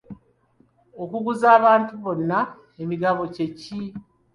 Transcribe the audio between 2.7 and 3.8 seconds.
emigabo kye ki?